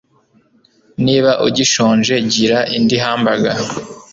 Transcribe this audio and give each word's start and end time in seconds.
Niba 1.05 1.31
ugishonje, 1.47 2.15
gira 2.33 2.59
indi 2.77 2.97
hamburger. 3.03 3.59